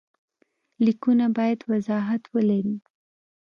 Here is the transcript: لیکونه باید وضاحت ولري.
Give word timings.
لیکونه 0.85 1.25
باید 1.37 1.59
وضاحت 1.71 2.23
ولري. 2.33 2.75